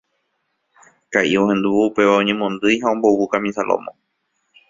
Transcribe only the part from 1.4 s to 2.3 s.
ohendúvo upéva